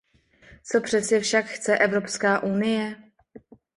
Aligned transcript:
Co 0.63 0.81
přesně 0.81 1.19
však 1.19 1.45
chce 1.45 1.77
Evropská 1.77 2.43
unie? 2.43 2.95